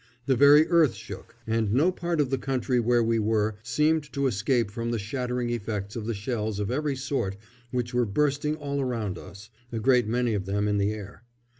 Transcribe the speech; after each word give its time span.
The 0.25 0.35
very 0.35 0.67
earth 0.67 0.95
shook, 0.95 1.35
and 1.45 1.71
no 1.71 1.91
part 1.91 2.19
of 2.19 2.31
the 2.31 2.39
country 2.39 2.79
where 2.79 3.03
we 3.03 3.19
were 3.19 3.57
seemed 3.61 4.11
to 4.13 4.25
escape 4.25 4.71
from 4.71 4.89
the 4.89 4.97
shattering 4.97 5.51
effects 5.51 5.95
of 5.95 6.07
the 6.07 6.15
shells 6.15 6.59
of 6.59 6.71
every 6.71 6.95
sort 6.95 7.37
which 7.69 7.93
were 7.93 8.05
bursting 8.07 8.55
all 8.55 8.81
around 8.81 9.19
us, 9.19 9.51
a 9.71 9.77
great 9.77 10.07
many 10.07 10.33
of 10.33 10.47
them 10.47 10.67
in 10.67 10.79
the 10.79 10.91
air. 10.91 11.21